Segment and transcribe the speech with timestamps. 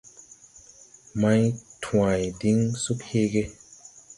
[1.21, 1.41] Mày
[1.83, 3.43] tway diŋ sug heege.